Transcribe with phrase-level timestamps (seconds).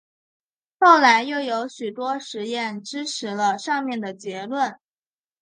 [0.79, 4.79] 后来又有许多实验支持了上面的结论。